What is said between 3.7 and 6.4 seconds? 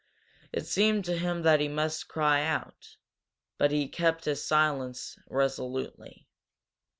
kept silence resolutely.